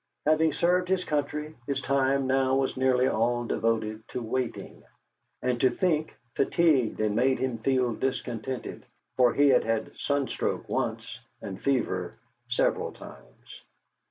Having 0.25 0.53
served 0.53 0.89
his 0.89 1.03
country, 1.03 1.55
his 1.67 1.79
time 1.79 2.25
now 2.25 2.55
was 2.55 2.75
nearly 2.75 3.05
all 3.07 3.45
devoted 3.45 4.01
to 4.07 4.19
waiting, 4.23 4.81
and 5.43 5.61
to 5.61 5.69
think 5.69 6.15
fatigued 6.35 6.99
and 6.99 7.15
made 7.15 7.37
him 7.37 7.59
feel 7.59 7.93
discontented, 7.93 8.83
for 9.15 9.31
he 9.31 9.49
had 9.49 9.63
had 9.63 9.95
sunstroke 9.95 10.67
once, 10.67 11.19
and 11.39 11.61
fever 11.61 12.17
several 12.49 12.91
times. 12.91 13.61